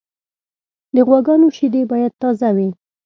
د 0.95 0.97
غواګانو 1.07 1.47
شیدې 1.57 1.81
باید 1.91 2.13
تازه 2.21 2.49
وي. 2.55 2.69